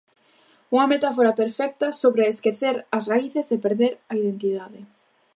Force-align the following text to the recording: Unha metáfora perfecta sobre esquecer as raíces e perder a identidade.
Unha 0.73 0.89
metáfora 0.93 1.37
perfecta 1.41 1.87
sobre 2.01 2.23
esquecer 2.33 2.75
as 2.97 3.03
raíces 3.11 3.47
e 3.55 3.61
perder 3.65 3.93
a 4.11 4.13
identidade. 4.21 4.79